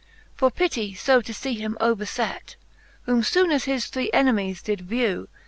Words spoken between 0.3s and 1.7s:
For pitty fo to fee